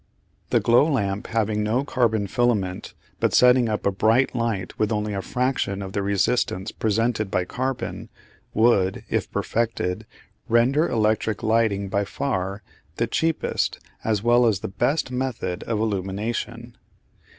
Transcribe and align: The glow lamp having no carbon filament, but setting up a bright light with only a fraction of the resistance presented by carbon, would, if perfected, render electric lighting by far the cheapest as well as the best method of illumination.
The 0.49 0.59
glow 0.59 0.91
lamp 0.91 1.27
having 1.27 1.61
no 1.61 1.83
carbon 1.83 2.25
filament, 2.25 2.95
but 3.19 3.35
setting 3.35 3.69
up 3.69 3.85
a 3.85 3.91
bright 3.91 4.33
light 4.35 4.79
with 4.79 4.91
only 4.91 5.13
a 5.13 5.21
fraction 5.21 5.83
of 5.83 5.93
the 5.93 6.01
resistance 6.01 6.71
presented 6.71 7.29
by 7.29 7.45
carbon, 7.45 8.09
would, 8.51 9.03
if 9.11 9.29
perfected, 9.31 10.07
render 10.49 10.89
electric 10.89 11.43
lighting 11.43 11.87
by 11.87 12.03
far 12.03 12.63
the 12.97 13.05
cheapest 13.05 13.77
as 14.03 14.23
well 14.23 14.47
as 14.47 14.61
the 14.61 14.67
best 14.67 15.11
method 15.11 15.61
of 15.65 15.79
illumination. 15.79 16.79